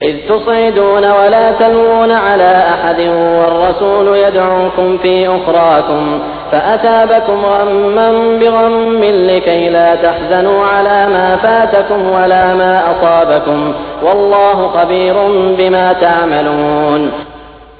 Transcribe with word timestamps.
إذ 0.00 0.16
تصعدون 0.28 1.04
ولا 1.10 1.52
تلوون 1.52 2.12
على 2.12 2.52
أحد 2.74 3.00
والرسول 3.38 4.16
يدعوكم 4.16 4.98
في 4.98 5.28
أخراكم 5.28 6.18
فأتابكم 6.52 7.38
غما 7.46 8.10
بغم 8.38 9.00
لكي 9.30 9.68
لا 9.68 9.94
تحزنوا 9.94 10.66
على 10.66 10.98
ما 11.08 11.36
فاتكم 11.36 12.00
ولا 12.06 12.54
ما 12.54 12.72
أصابكم 12.90 13.72
والله 14.02 14.58
خبير 14.68 15.16
بما 15.58 15.86
تعملون 15.94 17.10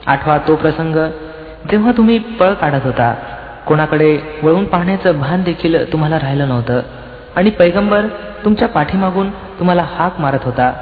आठवा 0.07 0.39
तो 0.49 0.57
प्रसंग 0.57 0.97
जेव्हा 1.71 1.93
तुम्ही 1.97 2.19
पळ 2.41 2.53
काढत 2.55 2.85
होता 2.85 3.15
कोणाकडे 3.69 4.11
वळून 4.43 4.65
पाहण्याचं 4.65 5.21
भान 5.21 5.43
देखील 5.43 5.75
तुम्हाला 5.93 6.19
राहिलं 6.19 6.49
नव्हतं 6.49 6.81
आणि 7.37 7.51
पैगंबर 7.51 8.07
तुमच्या 8.45 8.69
पाठीमागून 8.69 9.31
तुम्हाला 9.59 9.85
हाक 9.97 10.21
मारत 10.21 10.45
होता 10.45 10.73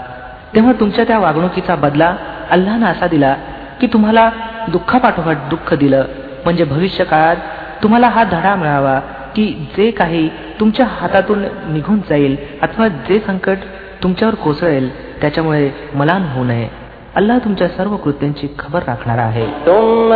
तेव्हा 0.56 0.72
तुमच्या 0.72 1.04
त्या 1.04 1.20
वागणुकीचा 1.20 1.76
बदला 1.76 2.16
अल्लानं 2.52 2.86
असा 2.86 3.08
दिला 3.08 3.36
की 3.82 3.88
तुम्हाला 3.88 4.30
दुःखापाठोपाठ 4.68 5.38
दुःख 5.50 5.74
दिलं. 5.74 6.04
म्हणजे 6.44 6.64
भविष्य 6.64 7.04
काळात 7.04 7.36
तुम्हाला 7.84 8.08
हा 8.08 8.24
धडा 8.24 8.56
मिळावा 8.56 9.00
की 9.36 9.68
जे 9.78 9.92
काही 9.92 10.30
तुमच्या 10.60 10.86
हातातून 10.86 11.40
निघून 11.68 12.00
जाईल 12.10 12.38
अथवा 12.62 12.88
जे 12.88 13.20
संकट 13.20 13.58
तुमच्यावर 14.04 14.36
कोसळेल 14.36 15.20
त्याच्यामुळे 15.22 15.72
मलान 15.96 16.24
होऊ 16.36 16.44
नये. 16.44 16.68
अल्लाह 17.16 17.38
तुमच्या 17.38 17.68
सर्व 17.68 17.96
कृत्यांची 17.96 18.48
खबर 18.60 18.80
राखणार 18.88 19.18
आहे. 19.18 19.46
ثم 19.46 20.14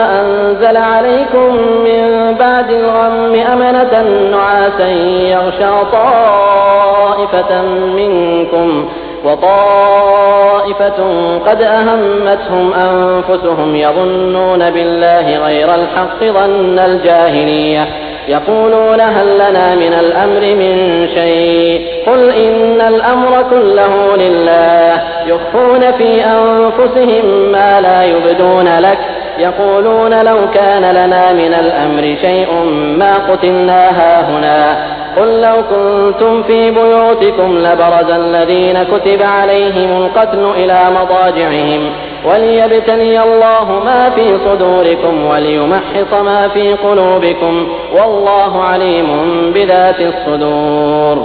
وطائفة 9.23 11.00
قد 11.48 11.62
أهمتهم 11.62 12.73
أنفسهم 12.73 13.76
يظنون 13.76 14.70
بالله 14.70 15.38
غير 15.38 15.75
الحق 15.75 16.23
ظن 16.23 16.80
الجاهلية. 16.80 17.88
يقولون 18.28 19.02
هل 19.02 19.36
لنا 19.36 19.75
من 19.75 19.94
الأمر 19.94 20.42
من 20.42 21.08
شيء؟ 21.14 21.88
قل 22.08 22.30
إن 22.30 22.81
الأمر 22.81 23.45
كله 23.50 24.17
لله. 24.17 25.02
يخفون 25.28 25.92
في 25.92 26.26
أنفسهم 26.26 27.52
ما 27.52 27.81
لا 27.81 28.03
يبدون 28.03 28.80
لك. 28.80 29.00
يقولون 29.39 30.26
لو 30.26 30.38
كان 30.53 30.92
لنا 30.92 31.33
من 31.33 31.53
الأمر 31.53 32.16
شيء 32.22 32.53
ما 32.98 33.14
قتلنا 33.31 33.89
هاهنا. 33.89 34.78
قل 35.17 35.41
لو 35.41 35.56
كنتم 35.73 36.42
في 36.42 36.70
بيوتكم 36.70 37.59
لبرز 37.59 38.11
الذين 38.11 38.83
كتب 38.83 39.23
عليهم 39.23 39.91
القتل 40.03 40.42
إلى 40.56 40.78
مضاجعهم 40.91 41.83
وليبتلي 42.25 43.23
الله 43.23 43.84
ما 43.84 44.11
في 44.11 44.27
صدوركم 44.45 45.25
وليمحص 45.25 46.12
ما 46.12 46.48
في 46.48 46.73
قلوبكم 46.73 47.55
والله 47.92 48.62
عليم 48.62 49.09
بذات 49.55 50.01
الصدور 50.01 51.17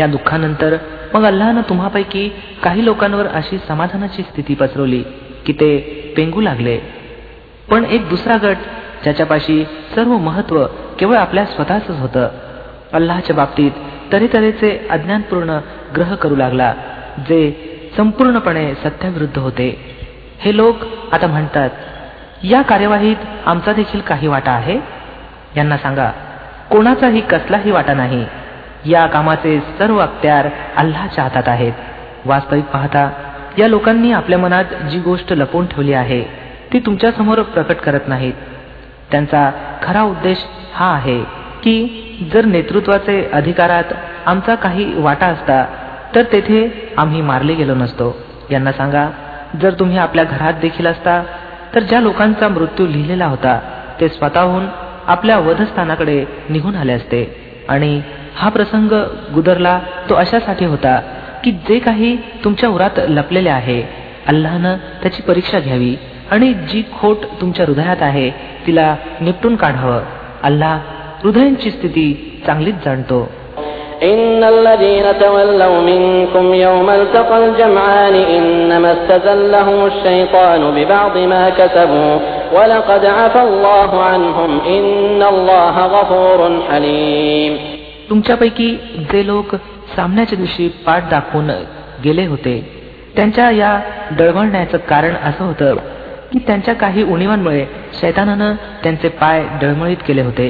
या 0.00 0.06
दुःखानंतर 0.06 0.72
मग 1.14 1.24
अल्लानं 1.24 1.62
तुम्हापैकी 1.68 2.28
काही 2.62 2.84
लोकांवर 2.84 3.26
अशी 3.40 3.58
समाधानाची 3.68 4.22
स्थिती 4.22 4.54
पसरवली 4.54 5.02
की 5.46 5.52
ते 5.52 5.70
पेंगू 6.16 6.40
लागले 6.40 6.76
पण 7.70 7.84
एक 7.90 8.08
दुसरा 8.08 8.36
गट 8.42 8.56
ज्याच्यापाशी 9.04 9.64
सर्व 9.94 10.12
महत्व 10.28 10.56
केवळ 10.98 11.16
आपल्या 11.16 11.44
स्वतःच 11.44 11.90
होतं 12.00 12.28
अल्लाच्या 12.93 13.35
बाबतीत 13.35 13.71
तऱ्हेतऱ्हेचे 14.11 14.77
अज्ञानपूर्ण 14.89 15.57
ग्रह 15.95 16.13
करू 16.15 16.35
लागला 16.35 16.73
जे 17.29 17.41
संपूर्णपणे 17.97 18.73
सत्याविरुद्ध 18.75 19.37
होते. 19.37 19.69
हे 20.39 20.55
लोक 20.57 20.85
आता 21.11 21.27
म्हणतात 21.27 21.69
या 22.43 22.61
कार्यवाहीत 22.61 23.15
आमचा 23.45 23.73
देखील 23.73 24.01
काही 24.01 24.27
वाटा 24.27 24.51
आहे? 24.51 24.79
यांना 25.57 25.77
सांगा 25.77 26.11
कोणाचाही 26.71 27.21
कसलाही 27.21 27.71
वाटा 27.71 27.93
नाही. 27.93 28.25
या 28.85 29.05
कामाचे 29.05 29.59
सर्व 29.77 29.97
अख्त्यार 29.97 30.47
अल्लाच्या 30.77 31.23
हातात 31.23 31.47
आहेत. 31.47 31.73
वास्तविक 32.25 32.65
पाहता 32.65 33.09
या 33.57 33.67
लोकांनी 33.67 34.11
आपल्या 34.11 34.37
मनात 34.39 34.73
जी 34.91 34.99
गोष्ट 34.99 35.33
लपवून 35.33 35.65
ठेवली 35.65 35.93
आहे 35.93 36.23
ती 36.73 36.79
तुमच्यासमोर 36.79 37.41
प्रकट 37.41 37.75
करत 37.75 38.07
नाहीत. 38.07 38.33
त्यांचा 39.11 39.49
खरा 39.83 40.01
उद्देश 40.03 40.45
हा 40.73 40.93
आहे 40.93 41.23
की 41.63 42.29
जर 42.33 42.45
नेतृत्वाचे 42.45 43.29
अधिकारात 43.33 43.93
आमचा 44.25 44.55
काही 44.55 44.93
वाटा 44.95 45.25
असता 45.25 45.65
तर 46.15 46.23
तेथे 46.23 46.91
आम्ही 46.97 47.21
मारले 47.21 47.53
गेलो 47.53 47.75
नसतो. 47.75 48.15
यांना 48.51 48.71
सांगा 48.71 49.09
जर 49.61 49.73
तुम्ही 49.73 49.97
आपल्या 49.97 50.23
घरात 50.23 50.53
देखील 50.53 50.87
असता 50.87 51.23
तर 51.75 51.79
ज्या 51.79 51.99
लोकांचा 52.01 52.47
मृत्यू 52.47 52.87
लिहिलेला 52.87 53.25
होता 53.25 53.59
ते 53.99 54.09
स्वतःहून 54.09 54.65
आपल्या 55.07 55.37
वधस्थानाकडे 55.37 56.25
निघून 56.49 56.75
आले 56.75 56.93
असते. 56.93 57.23
आणि 57.69 58.01
हा 58.35 58.49
प्रसंग 58.49 58.91
गुदरला 59.33 59.79
तो 60.09 60.15
अशासाठी 60.15 60.65
होता 60.65 60.99
की 61.43 61.51
जे 61.51 61.79
काही 61.79 62.15
तुमच्या 62.43 62.69
उरात 62.69 62.99
लपलेले 63.07 63.49
आहे 63.49 63.81
अल्लानं 64.27 64.77
त्याची 65.01 65.21
परीक्षा 65.21 65.59
घ्यावी. 65.59 65.95
आणि 66.31 66.53
जी 66.53 66.83
खोट 66.99 67.17
तुमच्या 67.41 67.65
हृदयात 67.65 68.01
आहे 68.01 68.29
तिला 68.67 68.95
निपटून 69.21 69.55
काढावं. 69.55 70.01
अल्लाह 70.43 70.79
हृदयांची 71.22 71.70
स्थिती 71.70 72.06
चांगलीच 72.46 72.84
जाणतो 72.84 73.20
إن 74.02 74.42
الذين 74.44 75.06
تولوا 75.20 75.80
منكم 75.82 76.54
يوم 76.54 76.88
التقى 76.90 77.36
الجمعان 77.46 78.14
إنما 78.36 78.92
استزلهم 78.92 79.86
الشيطان 79.86 80.60
ببعض 80.76 81.18
ما 81.18 81.44
كسبوا 81.48 82.14
ولقد 82.52 83.04
عفى 83.18 83.42
الله 83.42 83.90
عنهم 84.02 84.50
إن 84.66 85.22
الله 85.22 85.76
غفور 85.86 86.40
حليم 86.68 87.52
तुमच्यापैकी 88.08 88.68
जे 89.12 89.26
लोक 89.26 89.54
सामन्याच्या 89.96 90.38
दिवशी 90.38 90.68
पाठ 90.86 91.10
दाखवून 91.10 91.50
गेले 92.04 92.26
होते 92.26 92.54
त्यांच्या 93.16 93.50
या 93.50 93.72
डळमळण्याचं 94.18 94.78
कारण 94.88 95.14
असं 95.24 95.44
होतं 95.44 95.76
की 96.32 96.38
त्यांच्या 96.38 96.74
काही 96.74 97.02
उणीवांमुळे 97.02 97.64
शैतानानं 98.00 98.54
त्यांचे 98.82 99.08
पाय 99.20 99.42
डळमळीत 99.60 99.96
केले 100.06 100.22
होते 100.22 100.48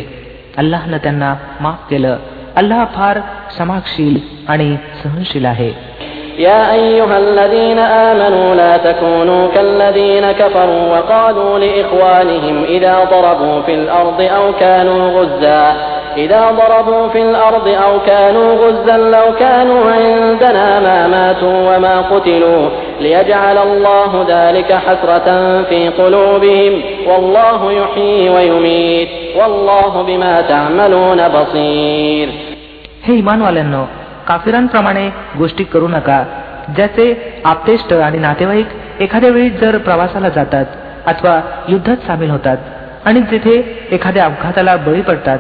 अल्लाहनं 0.61 0.99
त्यांना 1.05 1.35
माफ 1.61 1.89
केलं 1.91 2.17
अल्लाह 2.61 2.85
फार 2.97 3.19
क्षमाशील 3.51 4.17
आणि 4.53 4.69
सहनशील 5.03 5.47
आहे 5.55 5.73
يا 6.39 6.63
أيها 6.73 7.17
الذين 7.19 7.79
آمنوا 7.79 8.55
لا 8.55 8.77
تكونوا 8.77 9.49
كالذين 9.55 10.33
كفروا 10.33 10.85
وقالوا 10.93 11.59
لإخوانهم 11.59 12.57
إذا 12.65 12.95
ضربوا 13.11 13.63
في 13.67 13.75
الأرض 13.75 14.21
أو 14.21 14.53
كانوا 14.61 15.03
غزا 15.21 15.63
إذا 16.19 16.51
ضربوا 16.51 17.09
في 17.09 17.23
الأرض 17.23 17.69
أو 17.69 18.01
كانوا 18.07 18.55
غزا 18.55 18.97
لو 18.97 19.35
كانوا 19.39 19.91
عندنا 19.91 20.81
ما 20.81 21.07
ماتوا 21.07 21.77
وما 21.77 22.01
قتلوا 22.01 22.69
ليجعل 23.01 23.59
الله 23.59 24.27
ذلك 24.29 24.73
حسرة 24.73 25.29
في 25.63 25.89
قلوبهم 25.89 26.83
والله 27.07 27.73
يحيي 27.73 28.31
ويميت 28.31 29.09
والله 29.37 30.03
بما 30.03 30.41
تعملون 30.41 31.29
بصير 31.29 32.29
हे 33.07 33.15
इमानवाल्यांनो 33.15 33.85
काफिरांप्रमाणे 34.29 35.09
गोष्टी 35.39 35.65
करू 35.65 35.89
नका 35.89 36.23
ज्याचे 36.77 37.07
आपतेष्ट 37.45 37.93
आणि 37.95 38.19
नातेवाईक 38.19 38.69
एखाद्या 39.01 39.31
वेळी 39.31 39.51
जर 39.51 39.77
प्रवासाला 39.79 40.29
जातात 40.29 40.67
अथवा 41.07 41.41
युद्धात 41.69 42.07
सामील 42.07 42.31
होतात 42.31 42.57
आणि 43.05 43.21
जिथे 43.21 43.57
एखाद्या 43.93 44.25
अपघाताला 44.25 44.77
बळी 44.77 45.01
पडतात 45.01 45.39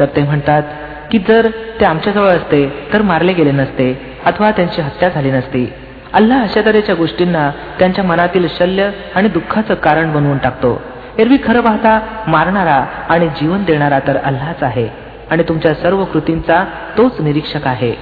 तर 0.00 0.06
ते 0.16 0.22
म्हणतात 0.22 0.62
की 1.10 1.18
जर 1.18 1.48
ते 1.80 1.84
आमच्याजवळ 1.84 2.28
असते 2.28 2.66
तर 2.92 3.02
मारले 3.02 3.32
गेले 3.32 3.50
नसते 3.52 3.92
अथवा 4.26 4.50
त्यांची 4.50 4.82
हत्या 4.82 5.08
झाली 5.08 5.30
नसती 5.30 5.66
अल्लाह 6.14 6.42
अशा 6.42 6.60
तऱ्हेच्या 6.66 6.94
गोष्टींना 6.94 7.50
त्यांच्या 7.78 8.04
मनातील 8.04 8.46
शल्य 8.58 8.90
आणि 9.14 9.28
दुःखाचं 9.28 9.74
कारण 9.82 10.12
बनवून 10.12 10.38
टाकतो 10.38 10.78
एरवी 11.18 11.36
खरं 11.44 11.60
पाहता 11.60 11.98
मारणारा 12.26 12.84
आणि 13.08 13.28
जीवन 13.40 13.64
देणारा 13.64 13.98
तर 14.06 14.16
अल्लाच 14.24 14.62
आहे 14.62 14.88
आणि 15.30 15.42
तुमच्या 15.42 15.74
सर्व 15.74 16.04
कृतींचा 16.04 16.64
तोच 16.98 17.20
निरीक्षक 17.20 17.66
आहे 17.66 17.94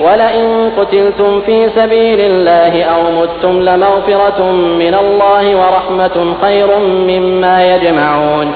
ولئن 0.00 0.48
قتلتم 0.70 1.40
في 1.40 1.68
سبيل 1.70 2.20
الله 2.22 2.72
أو 2.84 3.02
متم 3.12 3.54
لمغفرة 3.60 4.40
من 4.52 4.94
الله 4.94 5.44
ورحمة 5.56 6.16
خير 6.42 6.68
مما 7.08 7.56
يجمعون 7.64 8.48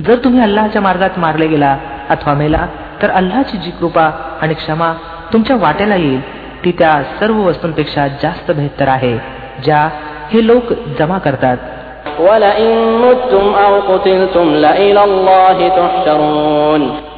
जर 0.00 0.14
तुम्ही 0.16 0.40
अल्लाच्या 0.40 0.82
मार्गात 0.82 1.18
मारले 1.18 1.46
गेला 1.46 1.78
अथवा 2.10 2.34
मेला 2.34 2.66
तर 3.02 3.10
अल्लाची 3.10 3.56
जी 3.56 3.70
कृपा 3.70 4.10
आणि 4.42 4.54
क्षमा 4.54 4.92
तुमच्या 5.32 5.56
वाट्याला 5.56 5.96
येईल 5.96 6.20
ती 6.64 6.72
त्या 6.72 7.02
सर्व 7.20 7.34
वस्तूंपेक्षा 7.34 8.08
जास्त 8.08 8.50
बेहतर 8.50 8.88
आहे 8.88 9.18
ज्या 9.64 9.88
हे 10.32 10.46
लोक 10.46 10.72
जमा 10.98 11.18
करतात. 11.18 11.56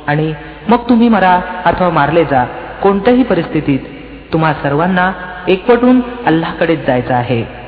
आणि 0.06 0.34
मग 0.68 0.88
तुम्ही 0.88 1.08
मरा 1.08 1.40
अथवा 1.64 1.88
मारले 1.88 2.24
जा 2.24 2.44
कोणत्याही 2.82 3.22
परिस्थितीत 3.22 3.78
तुम्हा 4.32 4.52
सर्वांना 4.52 5.12
एकवटून 5.48 6.00
अल्लाकडेच 6.26 6.86
जायचं 6.86 7.14
आहे. 7.14 7.65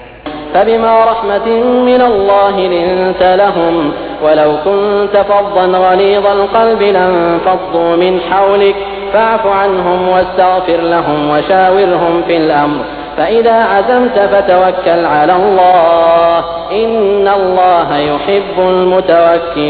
فبما 0.53 1.05
رحمة 1.05 1.47
من 1.89 2.01
الله 2.01 2.55
لنت 2.67 3.23
لهم 3.23 3.91
ولو 4.23 4.51
كنت 4.65 5.17
فظا 5.29 5.65
غليظ 5.65 6.25
القلب 6.27 6.81
لانفضوا 6.81 7.95
من 7.95 8.19
حولك 8.31 8.75
فاعف 9.13 9.47
عنهم 9.47 10.07
واستغفر 10.07 10.77
لهم 10.81 11.29
وشاورهم 11.29 12.21
في 12.27 12.37
الأمر 12.37 12.79
فإذا 13.17 13.53
عزمت 13.63 14.19
فتوكل 14.19 15.05
على 15.05 15.35
الله 15.35 16.37
إن 16.71 17.27
الله 17.27 17.97
يحب 17.97 18.57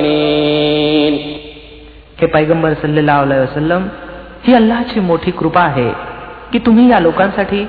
المتوكلين 0.08 1.14
हे 2.20 2.26
पैगंबर 2.34 2.74
सल्लेला 2.82 3.16
वसलम 3.22 3.84
ही 4.46 4.54
अल्लाची 4.56 5.00
मोठी 5.10 5.32
कृपा 5.40 5.62
आहे 5.62 5.90
की 6.52 6.60
तुम्ही 6.66 6.86
या 6.92 7.00
लोकांसाठी 7.00 7.62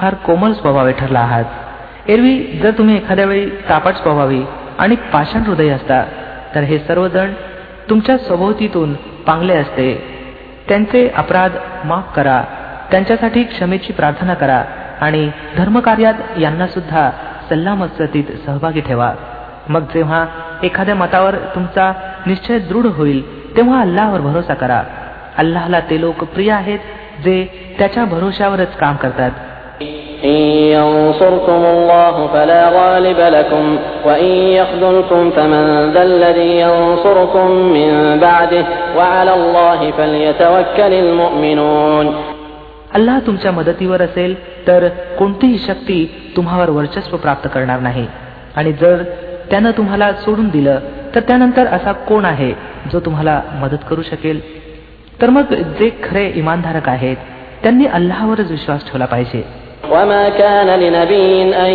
फार 0.00 0.14
कोमल 0.26 0.52
स्वभावे 0.52 0.92
ठरला 0.92 1.20
आहात 1.20 1.48
एरवी 2.07 2.37
जर 2.63 2.71
तुम्ही 2.71 2.95
एखाद्या 2.97 3.25
वेळी 3.25 3.49
तापट 3.69 3.93
स्वभावी 3.93 4.43
आणि 4.77 4.95
पाषाण 4.95 5.41
हृदय 5.41 5.69
असता 5.69 6.03
तर 6.55 6.59
हे 6.59 6.79
सर्वजण 6.79 7.33
तुमच्या 7.89 8.17
स्वभोवतीतून 8.17 8.93
पांगले 8.93 9.55
असते. 9.55 10.17
त्यांचे 10.67 11.09
अपराध 11.15 11.51
माफ 11.85 12.15
करा 12.15 12.43
त्यांच्यासाठी 12.91 13.43
क्षमेची 13.43 13.93
प्रार्थना 13.93 14.33
करा 14.33 14.63
आणि 15.01 15.31
धर्मकार्यात 15.57 16.13
यांना 16.39 16.67
सुद्धा 16.67 17.11
सल्लामसतीत 17.49 18.23
सहभागी 18.45 18.81
ठेवा. 18.81 19.13
मग 19.69 19.81
जेव्हा 19.81 20.25
एखाद्या 20.63 20.95
मतावर 20.95 21.35
तुमचा 21.35 21.93
निश्चय 22.25 22.59
दृढ 22.59 22.85
होईल 22.85 23.55
तेव्हा 23.57 23.81
अल्लावर 23.81 24.19
भरोसा 24.21 24.53
करा. 24.53 24.83
अल्लाहला 25.37 25.79
ते 25.79 26.01
लोक 26.01 26.23
प्रिय 26.23 26.51
आहेत 26.51 26.79
जे 27.23 27.47
त्याच्या 27.79 28.05
भरोशावरच 28.05 28.77
काम 28.77 28.95
करतात. 28.95 29.31
ينصركم 30.72 31.62
الله 31.66 32.26
فلا 32.26 32.62
غالب 32.68 33.20
لكم 33.36 33.78
وإن 34.06 34.32
يخذلكم 34.58 35.30
فمن 35.30 35.92
ذا 35.92 36.02
الذي 36.02 36.50
ينصركم 36.60 37.46
من 37.50 38.18
بعده 38.18 38.64
وعلى 38.96 39.34
الله 39.34 39.90
فليتوكل 39.90 40.92
المؤمنون 40.94 42.06
अल्लाह 42.94 43.18
तुमच्या 43.26 43.50
मदतीवर 43.52 44.02
असेल 44.02 44.34
तर 44.66 44.88
कोणतीही 45.18 45.58
शक्ती 45.58 45.98
तुम्हावर 46.36 46.70
वर्चस्व 46.70 47.16
प्राप्त 47.16 47.48
करणार 47.54 47.80
नाही 47.80 48.06
आणि 48.56 48.72
जर 48.72 49.02
त्यानं 49.50 49.70
तुम्हाला 49.76 50.12
सोडून 50.24 50.48
दिलं 50.48 50.80
तर 51.14 51.20
त्यानंतर 51.20 51.66
असा 51.66 51.92
कोण 52.08 52.24
आहे 52.24 52.52
जो 52.92 53.00
तुम्हाला 53.00 53.40
मदत 53.62 53.88
करू 53.90 54.02
शकेल 54.02 54.40
तर 55.20 55.30
मग 55.30 55.54
जे 55.80 55.90
खरे 56.02 56.26
इमानधारक 56.36 56.88
आहेत 56.88 57.16
त्यांनी 57.62 57.86
अल्लाहवरच 57.98 58.50
विश्वास 58.50 58.86
ठेवला 58.86 59.04
पाहिजे 59.04 59.42
وما 59.90 60.28
كان 60.28 60.68
لنبي 60.80 61.42
أن 61.56 61.72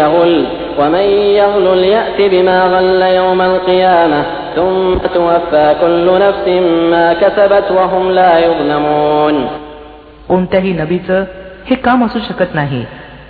يغل 0.00 0.34
ومن 0.78 1.06
يغل 1.40 1.66
يأت 1.84 2.18
بما 2.32 2.58
غل 2.64 3.02
يوم 3.02 3.40
القيامة 3.40 4.22
ثم 4.56 4.94
توفى 5.14 5.66
كل 5.80 6.06
نفس 6.20 6.46
ما 6.92 7.06
كسبت 7.12 7.66
وهم 7.70 8.10
لا 8.10 8.32
يظلمون 8.38 9.36
कोणत्याही 10.28 10.72
नबीचं 10.72 11.24
हे 11.70 11.74
काम 11.84 12.04
असू 12.04 12.18
शकत 12.28 12.54
नाही 12.54 12.84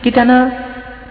की 0.05 0.11
त्यानं 0.11 0.49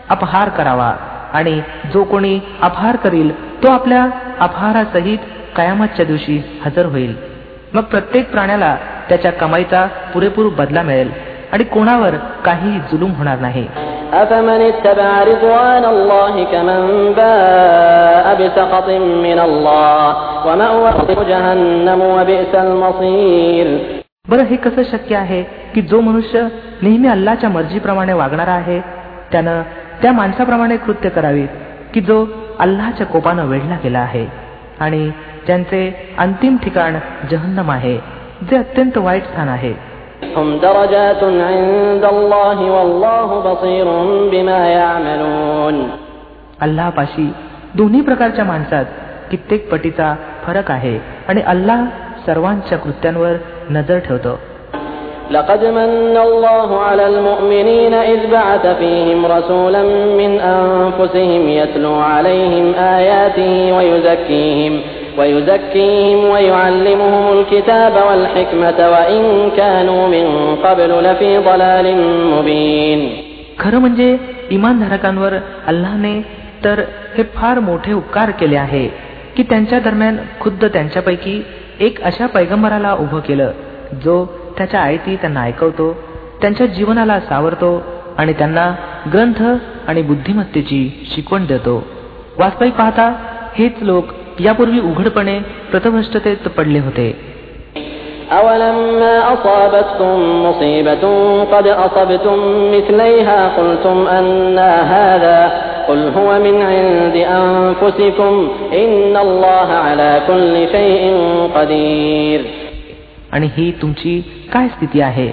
अपहार 0.10 0.50
करावा 0.50 0.92
आणि 1.34 1.62
जो 1.94 2.04
कोणी 2.04 2.40
अपहार 2.62 2.96
करील 2.96 3.30
तो 3.64 3.72
आपल्या 3.72 4.06
अपहारासहित 4.40 5.18
कयामतच्या 5.56 6.06
दिवशी 6.06 6.38
हजर 6.66 6.86
होईल 6.86 7.14
मग 7.74 7.82
प्रत्येक 7.82 8.32
प्राण्याला 8.32 8.76
त्याच्या 9.10 9.32
कमाईचा 9.32 9.86
पुरेपूर 10.14 10.50
बदला 10.58 10.82
मिळेल 10.82 11.10
आणि 11.54 11.64
कोणावर 11.74 12.16
काही 12.46 12.80
जुलूम 12.92 13.12
होणार 13.18 13.40
नाही 13.40 13.68
أفمن 14.14 14.62
اتبع 14.64 15.10
رضوان 15.24 15.84
الله 15.86 16.34
كمن 16.44 16.82
باء 17.14 18.26
بسخط 18.40 18.88
من 19.26 19.40
الله 19.40 20.04
ومأواه 20.48 21.00
جهنم 21.24 22.00
وبئس 22.16 22.54
المصير 22.58 23.68
बरं 24.26 24.46
हे 24.46 24.56
कसं 24.56 24.84
शक्य 24.84 25.16
आहे 25.16 25.42
की 25.74 25.82
जो 25.82 26.00
मनुष्य 26.02 26.42
नेहमी 26.84 27.08
अल्लाच्या 27.08 27.50
मर्जीप्रमाणे 27.50 28.14
वागणारा 28.14 28.54
आहे 28.54 28.80
त्यानं 29.32 29.62
त्या 30.02 30.12
माणसाप्रमाणे 30.12 30.78
कृत्य 30.78 31.10
करावी 31.10 31.46
की 31.94 32.02
जो 32.02 32.18
अल्लाच्या 32.60 33.06
कोपानं 33.06 33.46
वेढला 33.46 33.78
गेला 33.84 34.00
आहे 34.00 34.26
आणि 34.80 35.10
ज्यांचे 35.46 35.82
अंतिम 36.18 36.58
ठिकाण 36.64 36.98
जहन्नम 37.32 37.72
आहे 37.72 37.98
जे 38.50 38.58
अत्यंत 38.58 38.98
वाईट 38.98 39.24
स्थान 39.24 39.50
आहे 39.50 39.74
هم 40.38 40.58
درجات 40.60 41.24
عند 41.24 42.04
الله 42.06 42.58
والله 42.72 43.30
بصير 43.48 43.88
بما 44.32 44.62
يعملون 44.70 45.76
अल्लापाशी 46.66 47.28
दोन्ही 47.76 48.02
प्रकारच्या 48.02 48.46
माणसात 48.46 48.86
कित्येक 49.32 49.70
पटीचा 49.72 50.14
फरक 50.46 50.72
आहे 50.72 50.96
आणि 51.30 51.42
अल्लाह 51.54 51.84
सर्वांच्या 52.26 52.78
कृत्यांवर 52.78 53.36
नजर 53.70 54.00
ठेवतो 54.08 54.38
لقد 55.32 55.66
من 55.66 56.18
الله 56.18 56.70
على 56.80 57.08
المؤمنين 57.08 57.94
إذ 57.94 58.22
بعث 58.32 58.64
فيهم 58.68 59.26
رسولا 59.26 59.84
من 60.22 60.32
أنفسهم 60.40 61.44
يتلو 61.50 61.96
عليهم 61.96 62.74
آياته 62.98 63.54
ويزكيهم 63.78 64.74
ويزكيهم 65.20 66.20
ويعلمهم 66.24 67.26
الكتاب 67.38 67.94
والحكمة 68.08 68.80
وإن 68.94 69.24
كانوا 69.58 70.04
من 70.08 70.26
قبل 70.56 70.92
لفي 71.04 71.32
ضلال 71.38 71.88
مبين 72.34 73.02
खरं 73.60 73.80
म्हणजे 73.80 74.18
इमानधारकांवर 74.52 75.34
अल्लाने 75.68 76.14
तर 76.64 76.80
हे 77.18 77.24
फार 77.36 77.60
मोठे 77.60 77.94
उपकार 77.94 78.30
केले 78.32 78.56
आहे 78.56 78.88
की 79.38 79.44
त्यांच्या 79.44 79.80
दरम्यान 79.80 80.18
खुद्द 80.40 80.66
त्यांच्यापैकी 80.66 81.42
एक 81.80 82.02
अशा 82.02 82.26
पैगंबराला 82.28 82.94
उभं 82.94 83.20
केलं 83.20 83.52
जो 84.04 84.16
त्याच्या 84.58 84.80
आयती 84.82 85.16
त्यांना 85.16 85.44
ऐकवतो 85.44 85.92
त्यांच्या 86.42 86.68
जीवनाला 86.68 87.20
सावरतो 87.20 87.72
आणि 88.18 88.34
त्यांना 88.34 88.66
ग्रंथ 89.14 89.42
आणि 89.88 90.02
बुद्धिमत्तेची 90.02 90.82
शिकवण 91.12 91.46
देतो 91.46 91.76
वास्तविक 92.40 92.74
पाहता 92.74 93.12
हेच 93.56 93.82
लोक 93.82 94.06
यापूर्वी 94.40 94.80
उघडपणे 94.80 95.40
प्रतभ्रष्टतेत 95.72 96.48
पडले 96.48 96.80
होते 96.80 97.30
أولما 98.32 99.34
أصابتكم 99.34 100.46
مصيبة 100.46 101.04
قد 101.44 101.68
أصبتم 101.68 102.38
مثليها 102.78 103.48
قلتم 103.48 104.08
أنا 104.08 104.72
هذا 104.82 105.40
قل 105.88 106.12
هو 106.18 106.40
من 106.40 106.62
عند 106.62 107.16
أنفسكم 107.16 108.50
إن 108.74 109.18
الله 109.18 109.68
على 109.74 110.22
كل 110.28 110.68
شيء 110.72 111.04
قدير 111.56 112.42
आणि 113.32 113.50
ही 113.58 113.72
तुमची 113.72 114.22
काय 114.54 114.68
स्थिती 114.68 115.02
आहे 115.02 115.28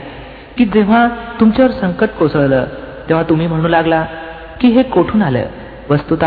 की 0.59 0.65
जेव्हा 0.65 1.09
तुमच्यावर 1.41 1.71
संकट 1.71 2.09
कोसळलं 2.19 2.65
तेव्हा 3.09 3.25
तुम्ही 3.29 3.47
म्हणू 3.47 3.69
लागला 3.69 4.05
की 4.61 4.69
हे 4.69 4.83
कोठून 4.83 5.23
आलं 5.23 5.45
वस्तुत 5.91 6.25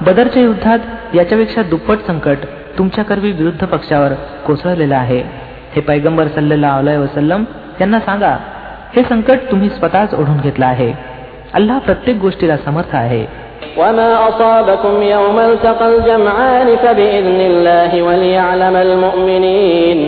बदरच्या 0.00 0.42
युद्धात 0.42 0.78
याच्यापेक्षा 1.14 1.62
दुप्पट 1.62 2.06
संकट 2.06 2.44
तुमच्याकरवी 2.78 3.32
विरुद्ध 3.32 3.64
पक्षावर 3.64 4.12
कोसळलेलं 4.46 4.94
आहे 4.94 5.22
हे 5.74 5.80
पैगंबर 5.80 6.26
सल्लेला 6.26 6.74
अलय 6.74 6.96
वसलम 6.98 7.44
यांना 7.80 8.00
सांगा 8.00 8.36
हे 8.96 9.02
संकट 9.08 9.50
तुम्ही 9.50 9.68
स्वतःच 9.68 10.14
ओढून 10.14 10.40
घेतलं 10.40 10.66
आहे 10.66 10.92
अल्लाह 11.54 11.78
प्रत्येक 11.78 12.16
गोष्टीला 12.18 12.56
समर्थ 12.56 12.94
आहे 12.96 13.24
وما 13.78 14.10
أصابكم 14.28 15.02
يوم 15.02 15.38
التقى 15.40 15.86
الجمعان 15.88 16.68
فبإذن 16.76 17.40
الله 17.40 18.02
وليعلم 18.02 18.76
المؤمنين 18.76 19.98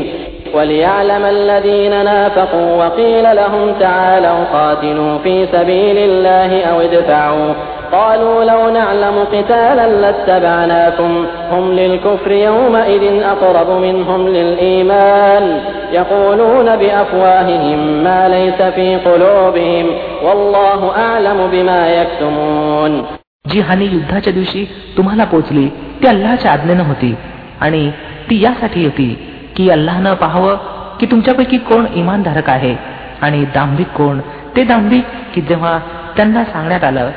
وليعلم 0.54 1.24
الذين 1.24 2.04
نافقوا 2.04 2.84
وقيل 2.84 3.36
لهم 3.36 3.72
تعالوا 3.80 4.44
قاتلوا 4.52 5.18
في 5.18 5.46
سبيل 5.52 5.98
الله 5.98 6.64
أو 6.64 6.80
ادفعوا 6.80 7.54
قالوا 7.92 8.44
لو 8.44 8.70
نعلم 8.70 9.16
قتالا 9.32 9.86
لاتبعناكم 9.86 11.26
هم 11.52 11.72
للكفر 11.72 12.30
يومئذ 12.30 13.22
أقرب 13.22 13.70
منهم 13.70 14.28
للإيمان 14.28 15.60
يقولون 15.92 16.76
بأفواههم 16.76 17.78
ما 18.04 18.28
ليس 18.28 18.62
في 18.74 18.96
قلوبهم 18.96 19.86
والله 20.24 20.80
أعلم 20.96 21.38
بما 21.52 21.80
يكتمون 22.00 23.04
जी 23.52 23.60
हानी 23.60 23.84
युद्धाच्या 23.84 24.32
दिवशी 24.32 24.64
तुम्हाला 24.96 25.24
पोचली 25.24 25.66
ती 26.02 26.06
अल्लाच्या 26.08 26.52
आज्ञेनं 26.52 26.84
होती 26.84 27.14
आणि 27.60 27.90
ती 28.30 28.40
यासाठी 28.40 28.84
होती 28.84 29.08
की 29.55 29.69
अल्लाहनं 29.69 30.13
पाहावं 30.13 30.55
की 30.97 31.05
तुमच्यापैकी 31.05 31.57
कोण 31.57 31.85
इमानधारक 31.93 32.49
आहे 32.49 32.75
आणि 33.21 33.45
दांभिक 33.45 33.87
कोण? 33.87 34.19
ते 34.55 34.63
दांभिक 34.63 35.03
की 35.33 35.41
जेव्हा 35.41 35.79
त्यांना 36.15 36.43
सांगण्यात 36.43 36.83
आलं 36.83 37.11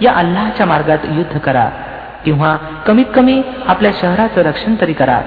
या 0.00 0.12
अल्लाहच्या 0.12 0.66
मार्गात 0.66 0.98
युद्ध 1.04 1.38
करा. 1.38 1.68
किंवा 2.24 2.56
कमीत 2.86 3.04
कमी 3.14 3.42
आपल्या 3.66 3.92
शहराचं 4.00 4.40
रक्षण 4.40 4.74
तरी 4.80 4.92
करा. 4.92 5.20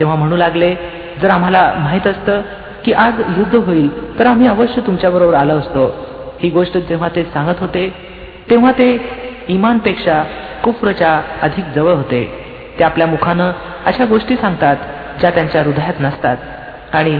तेव्हा 0.00 0.16
म्हणू 0.16 0.36
लागले 0.36 0.74
जर 1.22 1.30
आम्हाला 1.30 1.72
माहीत 1.78 2.06
असतं 2.06 2.42
की 2.84 2.92
आज 2.92 3.12
युद्ध 3.38 3.56
होईल 3.56 4.18
तर 4.18 4.26
आम्ही 4.26 4.46
अवश्य 4.46 4.80
तुमच्याबरोबर 4.80 5.34
आलो 5.34 5.58
असतो. 5.58 5.86
ही 6.42 6.50
गोष्ट 6.50 6.76
जेव्हा 6.78 7.08
ते 7.16 7.24
सांगत 7.24 7.60
होते 7.60 7.94
तेव्हा 8.50 8.72
ते 8.72 9.10
इमानपेक्षा 9.48 10.22
कुफ्रच्या 10.64 11.22
अधिक 11.42 11.64
जवळ 11.74 11.92
होते. 11.92 12.44
ते 12.78 12.84
आपल्या 12.84 13.06
मुखानं 13.06 13.52
अशा 13.86 14.04
गोष्टी 14.04 14.36
सांगतात 14.36 14.76
ज्या 15.19 15.29
त्यांच्या 15.29 15.61
हृदयात 15.63 16.01
नसतात 16.01 16.37
आणि 16.93 17.15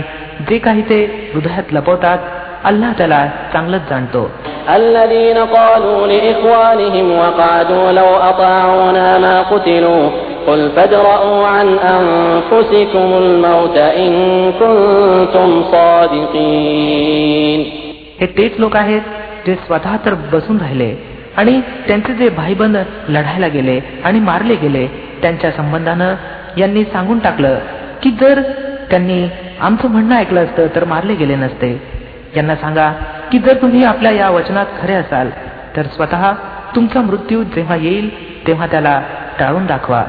जे 0.50 0.58
काही 0.58 0.82
ते 0.82 1.00
हृदयात 1.34 1.74
लपवतात 1.74 2.18
अल्लाह 2.66 2.92
त्याला 2.98 3.26
चांगलंच 3.54 3.90
जाणतो 3.90 4.30
الذين 4.70 5.38
قالوا 5.38 6.08
لإخوانهم 6.08 7.08
وقعدوا 7.12 7.92
لو 7.92 8.10
أطاعونا 8.30 9.18
ما 9.18 9.42
قتلوا 9.42 10.10
قل 10.48 10.70
فادرءوا 10.76 11.48
عن 11.48 11.68
أنفسكم 11.96 13.08
الموت 13.14 13.78
إن 13.78 14.12
كنتم 14.62 15.50
صادقين 15.72 17.60
हे 18.22 18.26
तेच 18.38 18.60
लोक 18.60 18.76
आहेत 18.76 19.02
जे 19.46 19.54
स्वतः 19.66 19.96
तर 20.06 20.14
बसून 20.34 20.58
राहिले 20.58 20.94
आणि 21.38 21.60
त्यांचे 21.88 22.14
जे 22.14 22.30
भाईबंद 22.30 22.78
लढायला 23.10 23.48
गेले 23.48 23.80
आणि 24.04 24.20
मारले 24.20 24.56
गेले 24.56 24.88
त्यांच्या 25.22 25.52
संबंधानं 25.52 26.14
यांनी 26.58 26.84
सांगून 26.84 27.20
टाकलं 27.20 27.58
की 28.03 28.11
जर 28.11 28.43
त्यांनी 28.91 29.29
आमचं 29.61 29.89
म्हणणं 29.89 30.15
ऐकलं 30.15 30.45
असतं 30.45 30.67
तर 30.75 30.85
मारले 30.85 31.15
गेले 31.15 31.37
नसते. 31.37 31.71
यांना 32.37 32.57
सांगा 32.57 32.93
की 33.33 33.39
जर 33.39 33.55
तुम्ही 33.63 33.85
आपल्या 33.85 34.11
या 34.13 34.31
वचनात 34.31 34.67
खरे 34.83 34.95
असाल 34.95 35.31
तर 35.77 35.83
स्वतः 35.83 36.33
तुमचा 36.75 37.01
मृत्यू 37.01 37.43
जेव्हा 37.43 37.77
येईल 37.77 38.09
तेव्हा 38.47 38.67
त्याला 38.67 39.01
टाळून 39.39 39.67
दाखवा. 39.67 40.05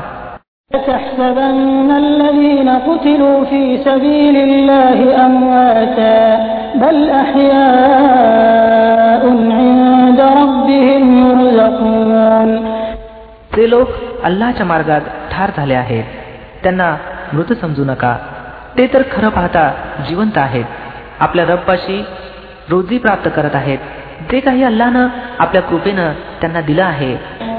ते 13.56 13.70
लोक 13.70 13.90
अल्लाच्या 14.24 14.66
मार्गात 14.66 15.02
ठार 15.32 15.50
झाले 15.58 15.74
आहेत 15.74 16.04
त्यांना 16.64 16.96
मृत 17.35 17.53
समजू 17.61 17.85
नका 17.85 18.13
ते 18.77 18.87
तर 18.93 19.03
खरं 19.13 19.29
पाहता 19.37 19.65
जिवंत 20.09 20.39
आहेत 20.39 20.65
आपल्या 21.25 21.45
रबपाशी 21.53 21.99
रोजी 22.71 22.99
प्राप्त 23.05 23.29
करत 23.37 23.55
आहेत 23.55 23.79
जे 24.31 24.41
काही 24.41 24.63
अल्लानं 24.65 25.07
आपल्या 25.45 25.63
कृपेनं 25.71 26.13
त्यांना 26.41 26.61
दिलं 26.69 26.85
आहे 26.85 27.15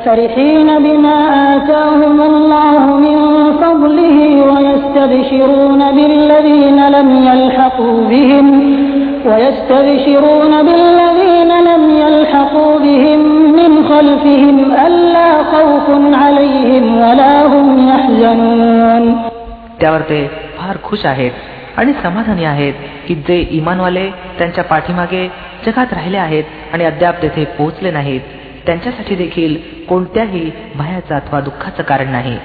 فرحين 0.05 0.69
بما 0.79 1.17
آتاهم 1.55 2.17
الله 2.21 2.83
من 3.05 3.17
فضله 3.61 4.17
ويستبشرون 4.51 5.81
بالذين 5.91 6.79
لم 6.89 7.09
يلحقوا 7.29 7.99
بهم 8.11 8.47
ويستبشرون 9.25 10.53
بالذين 10.67 11.51
لم 11.69 11.83
يلحقوا 12.03 12.73
بهم 12.79 13.19
من 13.59 13.71
خلفهم 13.89 14.57
ألا 14.85 15.31
خوف 15.53 15.87
عليهم 16.15 16.85
ولا 16.97 17.35
هم 17.45 17.67
يحزنون 17.87 19.03
त्यावर 19.80 20.00
ते 20.00 20.28
फार 20.58 20.76
खुश 20.84 21.06
आहेत 21.06 21.30
आणि 21.76 21.92
समाधानी 22.02 22.44
आहेत 22.44 22.74
की 23.08 23.14
जे 23.14 23.46
इमानवाले 23.50 24.10
त्यांच्या 24.10 24.64
पाठीमागे 24.64 25.28
जगात 25.66 25.92
राहिले 25.92 26.16
आहेत 26.16 26.44
आणि 26.72 26.84
अद्याप 26.84 27.22
तेथे 27.22 27.44
पोहोचले 27.44 27.90
नाहीत. 27.90 28.20
त्यांच्यासाठी 28.66 29.14
देखील 29.14 29.56
कोणत्याही 29.88 30.50
भयाचा 30.76 31.16
अथवा 31.16 31.40
दुःखाचं 31.40 31.82
कारण 31.82 32.08
नाही. 32.08 32.38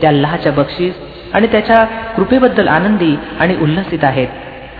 त्या 0.00 0.12
लहाच्या 0.12 0.52
बक्षीस 0.52 0.94
आणि 1.34 1.46
त्याच्या 1.46 1.84
कृपेबद्दल 2.16 2.68
आनंदी 2.68 3.18
आणि 3.40 3.56
उल्लसित 3.62 4.04
आहेत. 4.04 4.28